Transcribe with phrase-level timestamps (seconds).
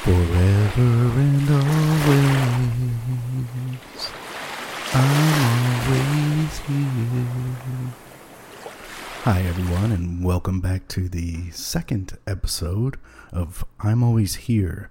[0.00, 2.72] Forever and always,
[4.94, 7.92] I'm always here.
[9.24, 12.96] Hi, everyone, and welcome back to the second episode
[13.30, 14.88] of I'm Always Here,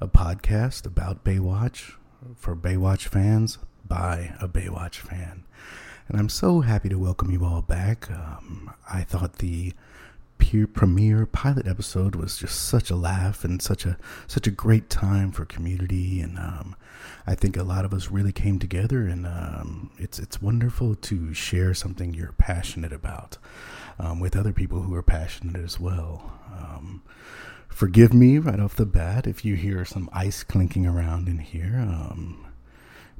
[0.00, 1.92] a podcast about Baywatch
[2.34, 5.44] for Baywatch fans by a Baywatch fan.
[6.08, 8.10] And I'm so happy to welcome you all back.
[8.10, 9.74] Um, I thought the
[10.72, 13.96] premiere pilot episode was just such a laugh and such a
[14.26, 16.74] such a great time for community and um,
[17.26, 21.34] I think a lot of us really came together and um, it's it's wonderful to
[21.34, 23.38] share something you're passionate about
[23.98, 26.32] um, with other people who are passionate as well.
[26.52, 27.02] Um,
[27.68, 31.76] forgive me right off the bat if you hear some ice clinking around in here.
[31.78, 32.46] Um,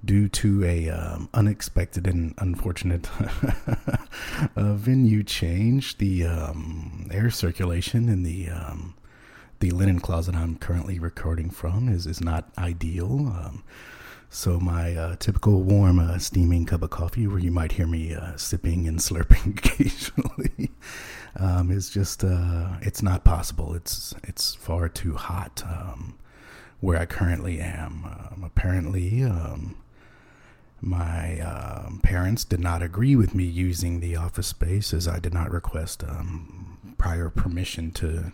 [0.04, 3.09] due to a um, unexpected and unfortunate
[4.56, 8.95] uh, venue change, the um, air circulation in the um,
[9.60, 13.28] the linen closet I'm currently recording from is is not ideal.
[13.28, 13.62] Um,
[14.32, 18.14] so my uh, typical warm uh, steaming cup of coffee, where you might hear me
[18.14, 20.70] uh, sipping and slurping occasionally,
[21.37, 23.74] um, is just uh, it's not possible.
[23.74, 26.16] It's it's far too hot um,
[26.80, 28.07] where I currently am.
[28.42, 29.23] apparently
[30.80, 35.34] my uh, parents did not agree with me using the office space as I did
[35.34, 38.32] not request um, prior permission to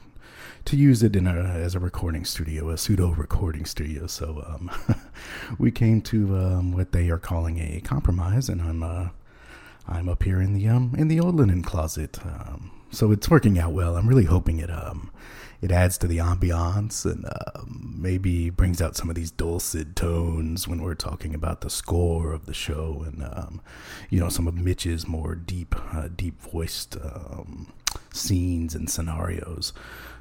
[0.65, 4.09] to use it in a, as a recording studio, a pseudo recording studio.
[4.09, 4.71] So um,
[5.59, 9.09] we came to um, what they are calling a compromise, and I'm uh,
[9.87, 12.19] I'm up here in the um in the old linen closet.
[12.25, 13.97] Um, so it's working out well.
[13.97, 15.11] I'm really hoping it um
[15.63, 20.69] it adds to the ambiance and uh, maybe brings out some of these dulcet tones
[20.69, 23.61] when we're talking about the score of the show and um,
[24.11, 27.73] you know some of Mitch's more deep, uh, deep voiced um,
[28.13, 29.73] scenes and scenarios.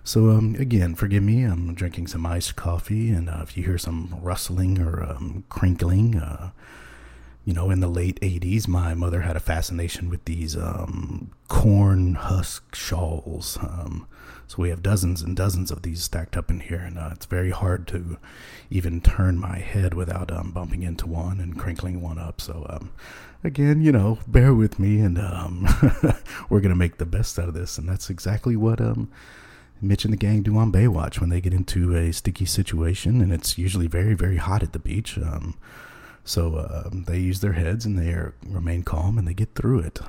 [0.03, 1.43] So um, again, forgive me.
[1.43, 6.15] I'm drinking some iced coffee, and uh, if you hear some rustling or um, crinkling.
[7.45, 12.15] You know, in the late 80s, my mother had a fascination with these um, corn
[12.15, 13.57] husk shawls.
[13.61, 14.07] Um,
[14.47, 17.25] so we have dozens and dozens of these stacked up in here, and uh, it's
[17.25, 18.17] very hard to
[18.69, 22.41] even turn my head without um, bumping into one and crinkling one up.
[22.41, 22.91] So, um,
[23.43, 25.67] again, you know, bear with me, and um,
[26.49, 27.77] we're going to make the best out of this.
[27.77, 29.09] And that's exactly what um,
[29.81, 33.31] Mitch and the gang do on Baywatch when they get into a sticky situation, and
[33.31, 35.17] it's usually very, very hot at the beach.
[35.17, 35.57] Um,
[36.25, 39.79] so uh, they use their heads and they are, remain calm and they get through
[39.79, 39.99] it.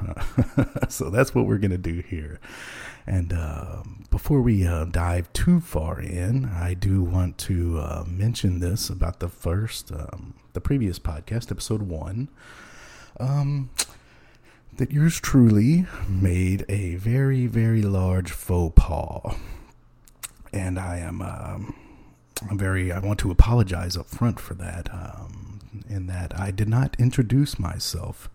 [0.88, 2.40] so that's what we're going to do here.
[3.06, 8.60] And uh, before we uh, dive too far in, I do want to uh, mention
[8.60, 12.28] this about the first, um, the previous podcast, episode one.
[13.20, 13.70] Um,
[14.76, 19.36] that yours truly made a very, very large faux pas.
[20.52, 21.74] And I am um,
[22.50, 24.92] I'm very, I want to apologize up front for that.
[24.92, 25.45] Um,
[25.88, 28.28] in that I did not introduce myself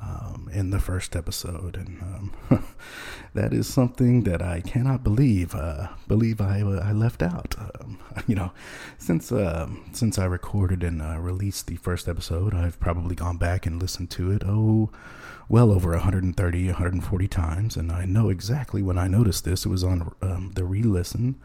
[0.00, 2.64] um, in the first episode, and um,
[3.34, 5.54] that is something that I cannot believe.
[5.54, 7.54] Uh, believe I uh, I left out.
[7.58, 8.52] Um, you know,
[8.98, 13.66] since uh, since I recorded and uh, released the first episode, I've probably gone back
[13.66, 14.42] and listened to it.
[14.44, 14.90] Oh,
[15.48, 19.66] well over 130, 140 times, and I know exactly when I noticed this.
[19.66, 21.38] It was on um, the re-listen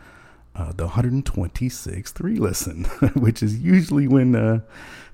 [0.58, 4.62] uh, the 126th re-listen, which is usually when uh,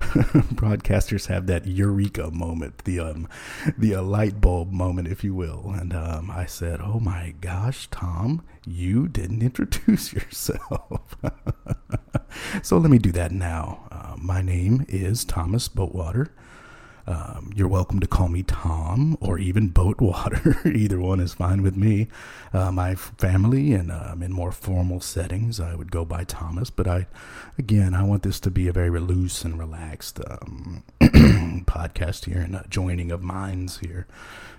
[0.00, 3.28] broadcasters have that eureka moment, the um,
[3.76, 5.70] the uh, light bulb moment, if you will.
[5.78, 11.16] And um, I said, "Oh my gosh, Tom, you didn't introduce yourself."
[12.62, 13.86] so let me do that now.
[13.90, 16.32] Uh, my name is Thomas Boatwater.
[17.06, 20.56] Um, you're welcome to call me Tom or even Boatwater.
[20.64, 22.08] Either one is fine with me.
[22.52, 26.70] Uh, my family and um, in more formal settings, I would go by Thomas.
[26.70, 27.06] But I,
[27.58, 32.62] again, I want this to be a very loose and relaxed um, podcast here and
[32.70, 34.06] joining of minds here.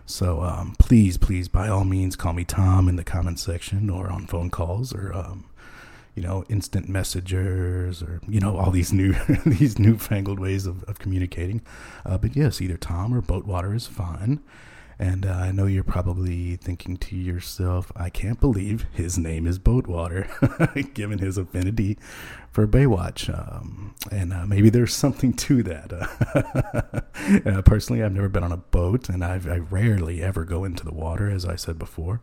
[0.06, 4.12] So um, please, please, by all means, call me Tom in the comment section or
[4.12, 5.46] on phone calls or um,
[6.16, 9.14] you know, instant messengers or, you know, all these new,
[9.46, 11.62] these newfangled ways of, of communicating.
[12.06, 14.42] Uh, but yes, either Tom or Boatwater is fine.
[14.98, 19.60] And uh, I know you're probably thinking to yourself, I can't believe his name is
[19.60, 20.30] Boatwater,
[20.94, 21.98] given his affinity
[22.50, 23.28] for Baywatch.
[23.30, 27.04] Um, and uh, maybe there's something to that.
[27.44, 30.86] Uh, personally, I've never been on a boat, and I've, I rarely ever go into
[30.86, 32.22] the water, as I said before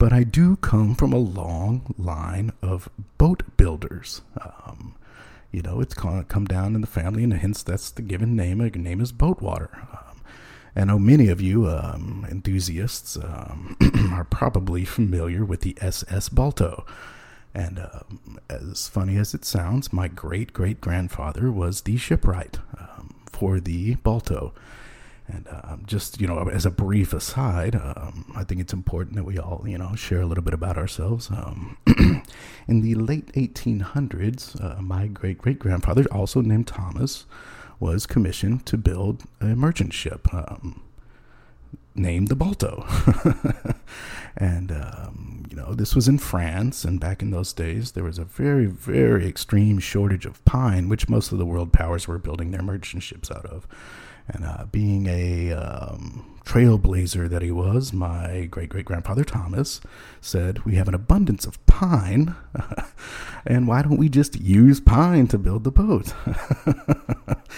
[0.00, 2.88] but I do come from a long line of
[3.18, 4.22] boat builders.
[4.40, 4.94] Um,
[5.52, 8.60] you know, it's come down in the family, and hence that's the given name.
[8.60, 9.68] Your name is Boatwater.
[9.92, 10.22] Um,
[10.74, 13.76] I know many of you um, enthusiasts um,
[14.12, 16.86] are probably familiar with the SS Balto.
[17.54, 23.16] And um, as funny as it sounds, my great great grandfather was the shipwright um,
[23.30, 24.54] for the Balto.
[25.32, 29.24] And um, just you know, as a brief aside, um, I think it's important that
[29.24, 31.30] we all you know share a little bit about ourselves.
[31.30, 31.76] Um,
[32.68, 37.26] in the late 1800s, uh, my great great grandfather, also named Thomas,
[37.78, 40.82] was commissioned to build a merchant ship um,
[41.94, 42.86] named the Balto.
[44.36, 48.18] and, um, you know, this was in France, and back in those days, there was
[48.18, 52.50] a very, very extreme shortage of pine, which most of the world powers were building
[52.50, 53.66] their merchant ships out of.
[54.32, 59.80] And uh, being a um, trailblazer that he was, my great great grandfather Thomas
[60.20, 62.34] said, We have an abundance of pine,
[63.46, 66.12] and why don't we just use pine to build the boat?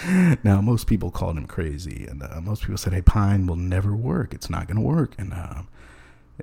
[0.43, 3.95] now, most people called him crazy, and uh, most people said, Hey, pine will never
[3.95, 4.33] work.
[4.33, 5.15] It's not going to work.
[5.17, 5.63] And, uh,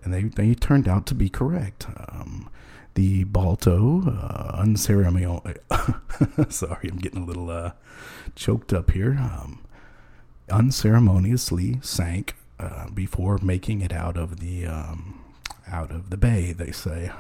[0.02, 1.86] and they, they turned out to be correct.
[2.08, 2.48] Um,
[2.94, 5.44] the Balto, uh, unceremonial.
[6.48, 7.72] sorry, I'm getting a little uh,
[8.34, 9.12] choked up here.
[9.12, 9.60] Um,
[10.50, 15.20] unceremoniously sank uh, before making it out of the um,
[15.66, 16.52] out of the bay.
[16.52, 17.10] They say,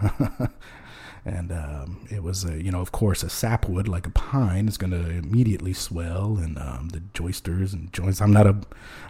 [1.24, 4.76] and um, it was a you know of course a sapwood like a pine is
[4.76, 8.20] going to immediately swell, and um, the joisters and joints.
[8.20, 8.56] I'm not a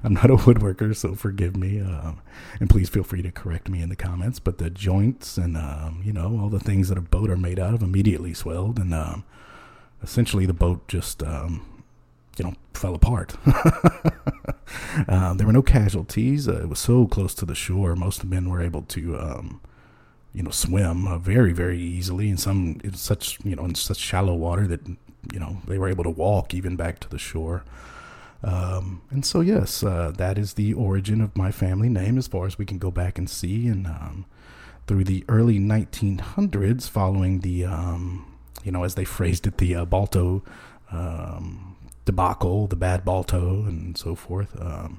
[0.04, 2.12] I'm not a woodworker, so forgive me, uh,
[2.60, 4.38] and please feel free to correct me in the comments.
[4.38, 7.58] But the joints and um, you know all the things that a boat are made
[7.58, 9.24] out of immediately swelled, and
[10.02, 11.22] essentially the boat just
[12.40, 13.36] you know, fell apart.
[15.08, 16.48] um, there were no casualties.
[16.48, 17.94] Uh, it was so close to the shore.
[17.94, 19.60] Most men were able to, um,
[20.32, 22.30] you know, swim uh, very, very easily.
[22.30, 25.88] And some in such, you know, in such shallow water that, you know, they were
[25.88, 27.62] able to walk even back to the shore.
[28.42, 32.46] Um, and so, yes, uh, that is the origin of my family name as far
[32.46, 33.68] as we can go back and see.
[33.68, 34.24] And um,
[34.86, 38.34] through the early 1900s, following the, um,
[38.64, 40.42] you know, as they phrased it, the uh, Balto
[40.90, 41.76] um,
[42.10, 44.98] debacle, the bad Balto, and so forth, um,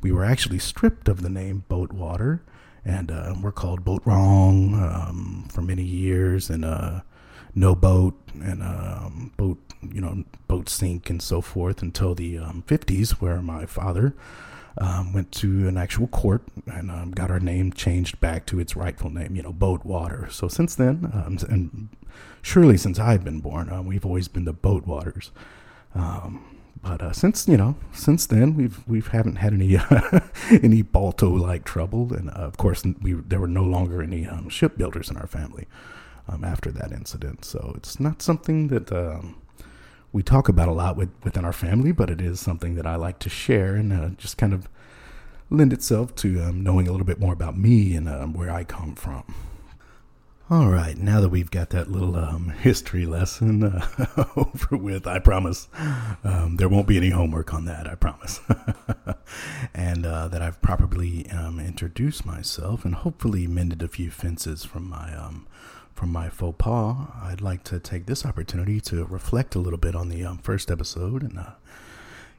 [0.00, 2.40] we were actually stripped of the name Boatwater,
[2.84, 7.00] and uh, we're called Boat Wrong um, for many years, and uh,
[7.52, 9.58] No Boat, and um, Boat,
[9.92, 14.14] you know, Boat Sink, and so forth until the 50s, um, where my father.
[14.78, 18.74] Um, went to an actual court and um, got our name changed back to its
[18.74, 20.28] rightful name, you know, Boat Water.
[20.30, 21.90] So since then, and
[22.40, 25.30] surely since I've been born, uh, we've always been the Boat Waters.
[25.94, 26.44] Um,
[26.82, 31.30] but uh, since you know, since then we've we've haven't had any uh, any Balto
[31.30, 35.16] like trouble, and uh, of course we there were no longer any um, shipbuilders in
[35.16, 35.68] our family
[36.28, 37.44] um, after that incident.
[37.44, 39.36] So it's not something that um,
[40.12, 42.96] we talk about a lot with, within our family, but it is something that I
[42.96, 44.68] like to share and uh, just kind of
[45.50, 48.64] lend itself to um, knowing a little bit more about me and um, where I
[48.64, 49.24] come from.
[50.52, 55.18] All right, now that we've got that little um, history lesson uh, over with, I
[55.18, 55.66] promise
[56.24, 58.38] um, there won't be any homework on that, I promise.
[59.74, 64.90] and uh, that I've properly um, introduced myself and hopefully mended a few fences from
[64.90, 65.46] my um,
[65.94, 69.94] from my faux pas, I'd like to take this opportunity to reflect a little bit
[69.94, 71.52] on the um, first episode and uh,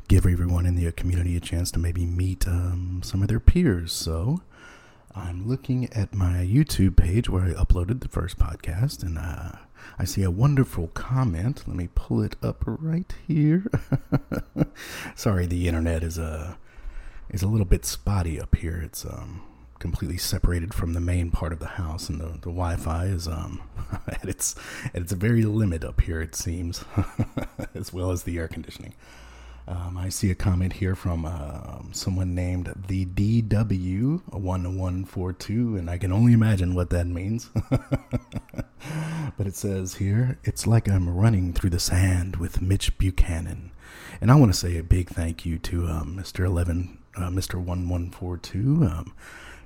[0.07, 3.91] give everyone in the community a chance to maybe meet um, some of their peers.
[3.91, 4.41] So,
[5.15, 9.51] I'm looking at my YouTube page where I uploaded the first podcast, and uh,
[9.99, 11.63] I see a wonderful comment.
[11.67, 13.65] Let me pull it up right here.
[15.15, 16.53] Sorry, the internet is a uh,
[17.29, 18.81] is a little bit spotty up here.
[18.83, 19.41] It's um
[19.79, 23.61] completely separated from the main part of the house, and the, the Wi-Fi is um
[24.07, 24.55] at its
[24.95, 26.21] at its very limit up here.
[26.21, 26.83] It seems,
[27.75, 28.93] as well as the air conditioning.
[29.67, 36.11] Um, I see a comment here from uh, someone named the DW1142, and I can
[36.11, 37.49] only imagine what that means.
[39.37, 43.71] but it says here, it's like I'm running through the sand with Mitch Buchanan.
[44.19, 46.45] And I want to say a big thank you to um, Mr.
[46.45, 47.55] 11, uh, Mr.
[47.55, 48.83] 1142.
[48.83, 49.13] Um,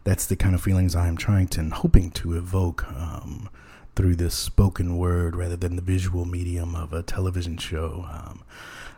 [0.04, 3.50] that's the kind of feelings I'm trying to and hoping to evoke um,
[3.96, 8.06] through this spoken word rather than the visual medium of a television show.
[8.10, 8.44] Um,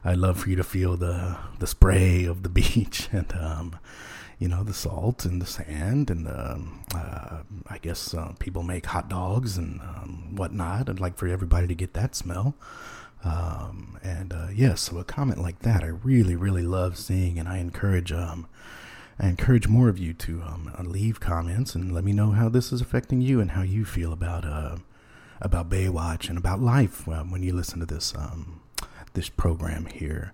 [0.03, 3.79] I'd love for you to feel the the spray of the beach and um,
[4.37, 8.63] you know the salt and the sand and the, um, uh, I guess uh, people
[8.63, 10.89] make hot dogs and um, whatnot.
[10.89, 12.55] I'd like for everybody to get that smell.
[13.21, 17.37] Um, and uh, yes, yeah, so a comment like that I really really love seeing,
[17.37, 18.47] and I encourage um,
[19.19, 22.71] I encourage more of you to um, leave comments and let me know how this
[22.71, 24.77] is affecting you and how you feel about uh,
[25.41, 28.61] about Baywatch and about life uh, when you listen to this um,
[29.13, 30.33] this program here.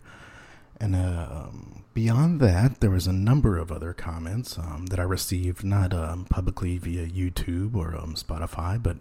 [0.79, 1.48] And uh,
[1.94, 6.25] beyond that, there was a number of other comments um, that I received, not um,
[6.25, 8.98] publicly via YouTube or um, Spotify, but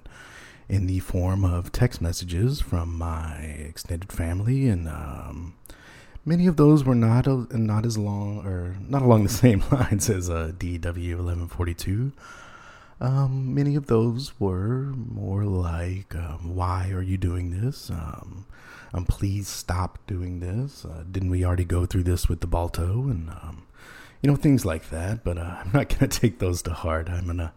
[0.69, 5.55] in the form of text messages from my extended family, and um,
[6.25, 10.09] many of those were not a, not as long or not along the same lines
[10.09, 12.13] as uh, DW eleven forty two.
[13.01, 17.91] Um, many of those were more like, um, "Why are you doing this?"
[18.93, 20.85] Um, please stop doing this.
[20.85, 23.67] Uh, didn't we already go through this with the Balto and um,
[24.23, 25.25] you know things like that?
[25.25, 27.11] But uh, I'm not gonna take those to heart.
[27.11, 27.53] I'm gonna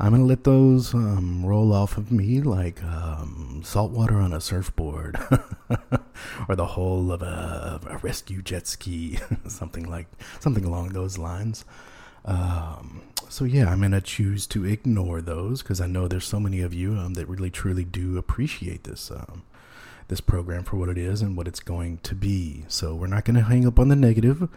[0.00, 4.40] I'm gonna let those um, roll off of me like um, salt water on a
[4.40, 5.18] surfboard,
[6.48, 9.18] or the hull of a, a rescue jet ski,
[9.48, 10.06] something like
[10.38, 11.64] something along those lines.
[12.24, 16.60] Um, so yeah, I'm gonna choose to ignore those because I know there's so many
[16.60, 19.42] of you um, that really truly do appreciate this um,
[20.08, 22.64] this program for what it is and what it's going to be.
[22.68, 24.48] So we're not gonna hang up on the negative.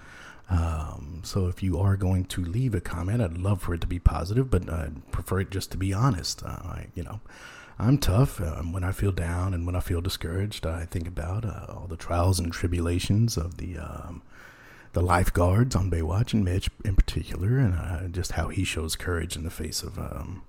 [0.50, 3.88] Um, so if you are going to leave a comment, I'd love for it to
[3.88, 6.44] be positive, but I'd prefer it just to be honest.
[6.44, 7.22] Uh, I, you know,
[7.80, 8.42] I'm tough.
[8.42, 11.88] Um, when I feel down and when I feel discouraged, I think about uh, all
[11.88, 14.22] the trials and tribulations of the um,
[14.94, 19.38] the lifeguards on Baywatch and Mitch in particular, and uh, just how he shows courage
[19.38, 20.44] in the face of um,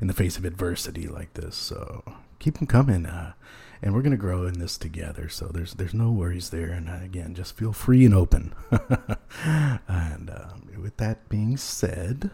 [0.00, 1.56] in the face of adversity like this.
[1.56, 2.02] So
[2.38, 3.06] keep them coming.
[3.06, 3.34] Uh,
[3.82, 5.28] and we're gonna grow in this together.
[5.28, 6.70] So there's there's no worries there.
[6.70, 8.54] And uh, again, just feel free and open.
[9.44, 10.48] and uh,
[10.80, 12.30] with that being said,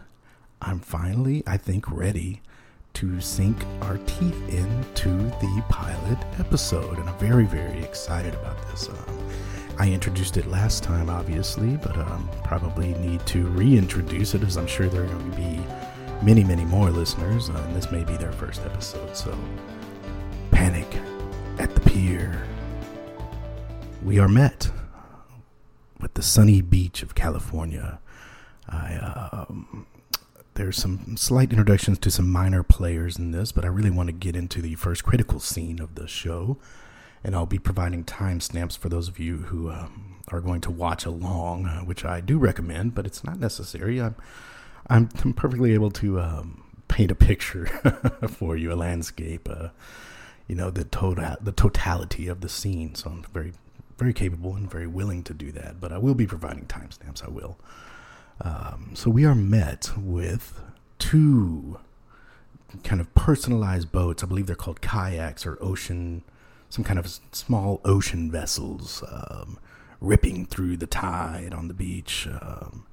[0.61, 2.41] I'm finally, I think, ready
[2.93, 8.89] to sink our teeth into the pilot episode, and I'm very very excited about this.
[8.89, 9.19] Um,
[9.79, 14.67] I introduced it last time, obviously, but um, probably need to reintroduce it as I'm
[14.67, 15.61] sure there are going to be
[16.21, 19.15] many, many more listeners, uh, and this may be their first episode.
[19.15, 19.37] So,
[24.09, 24.71] we are met
[26.01, 27.99] with the sunny beach of California.
[28.67, 29.85] I, um,
[30.55, 34.13] there's some slight introductions to some minor players in this, but I really want to
[34.13, 36.57] get into the first critical scene of the show,
[37.23, 41.05] and I'll be providing timestamps for those of you who um, are going to watch
[41.05, 44.01] along, uh, which I do recommend, but it's not necessary.
[44.01, 44.15] I'm,
[44.87, 47.67] I'm, I'm perfectly able to um, paint a picture
[48.27, 49.47] for you, a landscape.
[49.47, 49.67] Uh,
[50.47, 52.95] you know the total the totality of the scene.
[52.95, 53.53] So I'm very
[53.99, 55.79] very capable and very willing to do that.
[55.79, 57.23] But I will be providing timestamps.
[57.23, 57.57] I will.
[58.41, 60.61] Um, so we are met with
[60.97, 61.79] two
[62.83, 64.23] kind of personalized boats.
[64.23, 66.23] I believe they're called kayaks or ocean,
[66.69, 69.59] some kind of small ocean vessels, um,
[69.99, 72.27] ripping through the tide on the beach.
[72.41, 72.85] Um,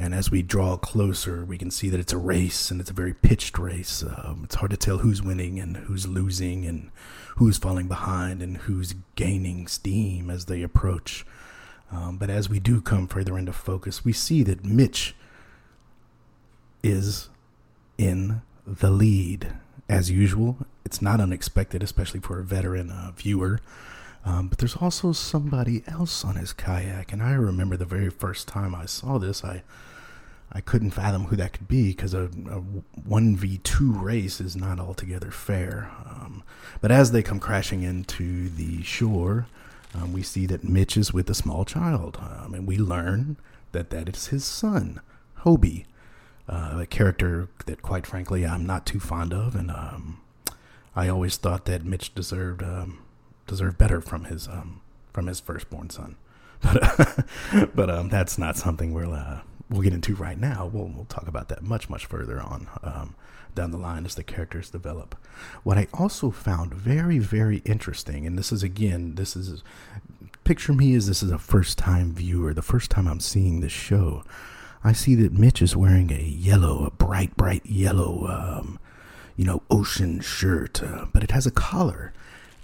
[0.00, 2.94] and as we draw closer, we can see that it's a race and it's a
[2.94, 4.04] very pitched race.
[4.04, 6.92] Um, it's hard to tell who's winning and who's losing and
[7.36, 11.26] who's falling behind and who's gaining steam as they approach.
[11.90, 15.16] Um, but as we do come further into focus, we see that Mitch
[16.84, 17.28] is
[17.98, 19.52] in the lead.
[19.88, 23.58] As usual, it's not unexpected, especially for a veteran uh, viewer.
[24.24, 28.46] Um, but there's also somebody else on his kayak, and I remember the very first
[28.48, 29.62] time I saw this, I
[30.50, 34.80] I couldn't fathom who that could be because a, one v two race is not
[34.80, 35.90] altogether fair.
[36.06, 36.42] Um,
[36.80, 39.46] but as they come crashing into the shore,
[39.94, 43.36] um, we see that Mitch is with a small child, um, and we learn
[43.72, 45.00] that that is his son,
[45.40, 45.84] Hobie,
[46.48, 50.20] uh, a character that, quite frankly, I'm not too fond of, and um,
[50.96, 53.00] I always thought that Mitch deserved um,
[53.48, 54.80] deserved better from his um,
[55.12, 56.16] from his firstborn son.
[56.62, 59.40] But but that's not something we'll uh,
[59.70, 60.70] we'll get into right now.
[60.72, 63.14] We'll, we'll talk about that much, much further on um,
[63.54, 65.16] down the line as the characters develop.
[65.62, 69.62] What I also found very, very interesting, and this is again, this is
[70.44, 73.72] picture me as this is a first time viewer, the first time I'm seeing this
[73.72, 74.24] show.
[74.84, 78.78] I see that Mitch is wearing a yellow, a bright, bright yellow, um,
[79.36, 82.12] you know, ocean shirt, uh, but it has a collar.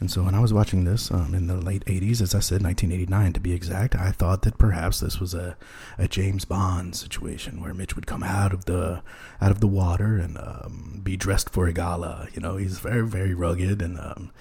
[0.00, 2.62] And so when I was watching this um, in the late 80s, as I said,
[2.62, 5.56] 1989 to be exact, I thought that perhaps this was a,
[5.96, 9.02] a James Bond situation where Mitch would come out of the
[9.40, 12.28] out of the water and um, be dressed for a gala.
[12.34, 14.32] You know, he's very very rugged and um,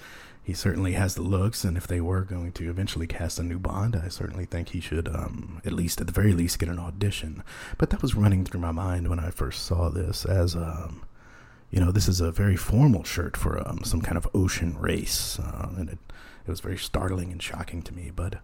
[0.44, 1.64] he certainly has the looks.
[1.64, 4.80] And if they were going to eventually cast a new Bond, I certainly think he
[4.80, 7.42] should um, at least at the very least get an audition.
[7.78, 11.04] But that was running through my mind when I first saw this as um,
[11.74, 15.40] you know, this is a very formal shirt for um, some kind of ocean race,
[15.40, 15.98] uh, and it,
[16.46, 18.12] it was very startling and shocking to me.
[18.14, 18.36] But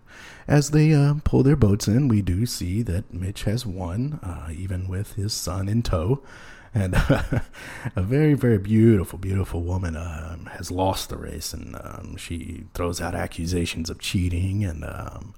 [0.49, 4.51] as they uh, pull their boats in, we do see that Mitch has won, uh,
[4.53, 6.25] even with his son in tow.
[6.75, 6.95] And
[7.95, 13.01] a very, very beautiful, beautiful woman um, has lost the race, and um, she throws
[13.01, 15.35] out accusations of cheating and um,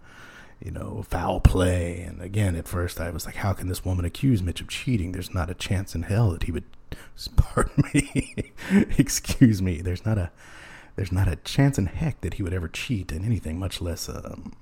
[0.64, 2.00] you know, foul play.
[2.00, 5.12] And again, at first I was like, how can this woman accuse Mitch of cheating?
[5.12, 6.64] There's not a chance in hell that he would
[7.36, 8.52] pardon me,
[8.98, 9.80] excuse me.
[9.80, 10.30] There's not a
[10.96, 14.08] there's not a chance in heck that he would ever cheat in anything, much less
[14.08, 14.52] um,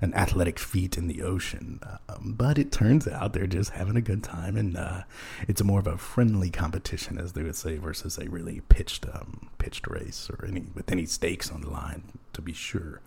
[0.00, 1.80] an athletic feat in the ocean.
[2.08, 5.02] Um, but it turns out they're just having a good time, and uh,
[5.48, 9.50] it's more of a friendly competition, as they would say, versus a really pitched um,
[9.58, 12.04] pitched race or any with any stakes on the line.
[12.32, 13.00] To be sure,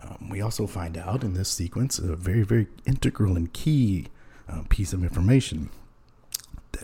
[0.00, 4.08] um, we also find out in this sequence a very very integral and key
[4.48, 5.70] uh, piece of information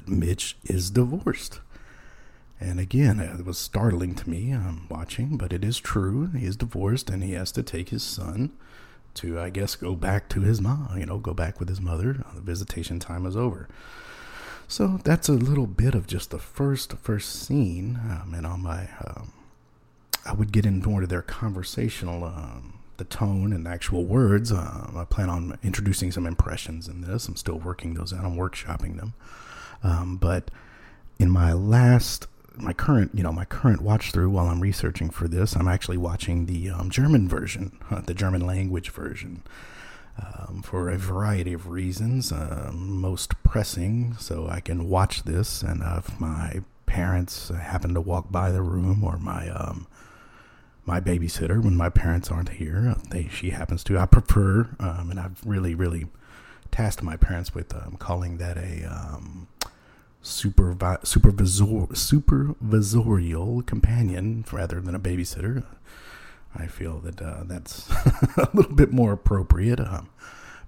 [0.06, 1.60] that Mitch is divorced.
[2.58, 6.26] And again, it was startling to me I'm watching, but it is true.
[6.28, 8.50] He is divorced and he has to take his son
[9.14, 12.24] to, I guess, go back to his mom, you know, go back with his mother.
[12.34, 13.68] The visitation time is over.
[14.68, 17.98] So that's a little bit of just the first first scene.
[18.04, 19.32] Um, and on my, um,
[20.24, 24.52] I would get into more to their conversational, um, the tone and actual words.
[24.52, 27.26] Uh, I plan on introducing some impressions in this.
[27.26, 28.24] I'm still working those out.
[28.24, 29.14] I'm workshopping them.
[29.82, 30.50] Um, but
[31.18, 35.28] in my last my current, you know, my current watch through while I'm researching for
[35.28, 39.42] this, I'm actually watching the um, German version, the German language version,
[40.18, 42.32] um, for a variety of reasons.
[42.32, 48.00] Uh, most pressing, so I can watch this, and uh, if my parents happen to
[48.00, 49.86] walk by the room, or my um,
[50.84, 53.98] my babysitter when my parents aren't here, they she happens to.
[53.98, 56.06] I prefer, um, and I've really, really
[56.70, 59.48] tasked my parents with um, calling that a um,
[60.22, 65.64] supervi- supervisor supervisorial companion rather than a babysitter.
[66.54, 67.88] I feel that uh, that's
[68.36, 69.80] a little bit more appropriate.
[69.80, 70.10] Um,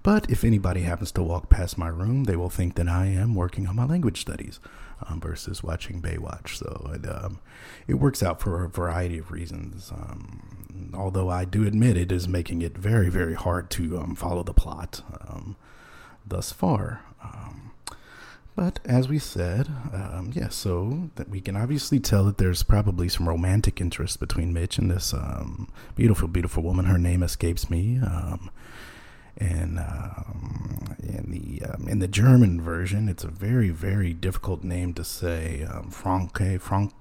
[0.01, 3.35] but if anybody happens to walk past my room, they will think that I am
[3.35, 4.59] working on my language studies
[5.07, 6.57] um, versus watching Baywatch.
[6.57, 7.39] So it, um,
[7.87, 9.91] it works out for a variety of reasons.
[9.91, 14.43] Um, although I do admit it is making it very, very hard to um, follow
[14.43, 15.55] the plot um,
[16.25, 17.01] thus far.
[17.23, 17.71] Um,
[18.55, 23.09] but as we said, um, yeah, so that we can obviously tell that there's probably
[23.09, 26.85] some romantic interest between Mitch and this um, beautiful, beautiful woman.
[26.85, 27.99] Her name escapes me.
[27.99, 28.51] Um,
[29.37, 34.93] and um, in the um, in the German version, it's a very, very difficult name
[34.93, 35.63] to say.
[35.63, 36.93] Um, Franke, Frank,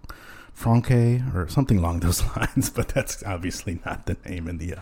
[0.54, 2.70] Franke, or something along those lines.
[2.70, 4.80] But that's obviously not the name in the uh,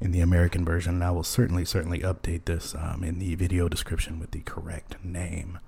[0.00, 0.94] in the American version.
[0.94, 4.96] And I will certainly, certainly update this um, in the video description with the correct
[5.04, 5.58] name.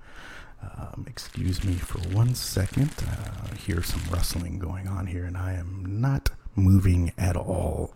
[0.61, 2.93] Um, excuse me for one second.
[3.05, 7.93] Uh, hear some rustling going on here, and I am not moving at all.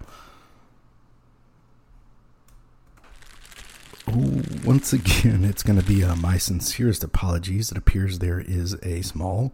[4.08, 7.72] Oh, once again, it's going to be uh, my sincerest apologies.
[7.72, 9.54] It appears there is a small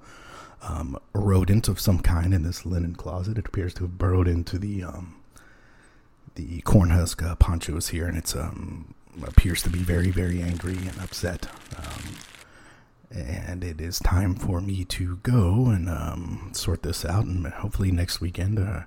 [0.61, 3.37] um, rodent of some kind in this linen closet.
[3.37, 5.15] It appears to have burrowed into the um,
[6.35, 8.93] the cornhusk uh, is here, and it's um,
[9.25, 11.47] appears to be very, very angry and upset.
[11.77, 12.15] Um,
[13.11, 17.25] and it is time for me to go and um, sort this out.
[17.25, 18.81] And hopefully next weekend, uh,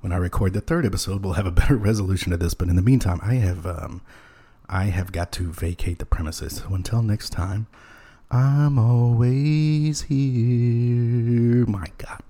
[0.00, 2.54] when I record the third episode, we'll have a better resolution to this.
[2.54, 4.02] But in the meantime, I have um,
[4.68, 6.56] I have got to vacate the premises.
[6.56, 7.66] So until next time,
[8.30, 11.66] I'm always here.
[11.66, 12.22] My God.